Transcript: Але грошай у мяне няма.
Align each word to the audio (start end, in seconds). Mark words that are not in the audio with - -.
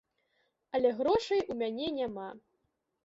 Але 0.79 0.89
грошай 1.01 1.45
у 1.51 1.59
мяне 1.63 1.87
няма. 1.99 2.29